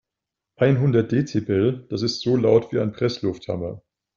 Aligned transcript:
Einhundert 0.55 1.11
Dezibel, 1.11 1.85
das 1.91 2.01
ist 2.01 2.21
so 2.21 2.35
laut 2.35 2.71
wie 2.73 2.79
ein 2.79 2.91
Presslufthammer. 2.91 3.83